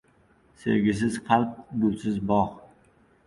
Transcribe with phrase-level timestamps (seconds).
[0.61, 1.51] •Sevgisiz qalb—
[1.83, 2.49] gulsiz bog‘.